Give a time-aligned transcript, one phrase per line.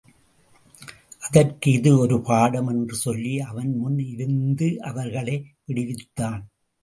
[1.19, 6.41] அதற்கு இது ஒரு பாடம் என்று சொல்லி அவன் முன் இருந்து அவர்களை விடுவித்தான்.